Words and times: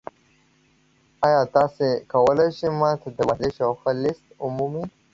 ایا 1.25 1.41
تاسو 1.55 1.87
کولی 2.11 2.47
شئ 2.57 2.69
ما 2.79 2.89
ته 3.01 3.07
د 3.17 3.19
ورزش 3.29 3.53
یو 3.63 3.71
ښه 3.79 3.91
لیست 4.01 4.25
ومومئ؟ 4.43 4.83